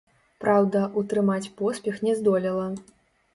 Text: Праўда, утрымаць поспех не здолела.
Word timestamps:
Праўда, 0.45 0.79
утрымаць 1.01 1.51
поспех 1.59 2.01
не 2.09 2.17
здолела. 2.21 2.65